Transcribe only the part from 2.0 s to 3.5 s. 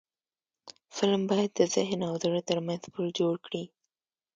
او زړه ترمنځ پل جوړ